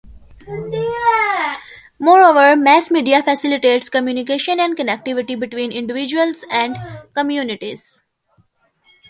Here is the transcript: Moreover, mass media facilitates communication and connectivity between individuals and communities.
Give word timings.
Moreover, 1.99 2.55
mass 2.57 2.89
media 2.89 3.21
facilitates 3.21 3.91
communication 3.91 4.59
and 4.59 4.75
connectivity 4.75 5.39
between 5.39 5.71
individuals 5.71 6.43
and 6.49 6.75
communities. 7.15 8.03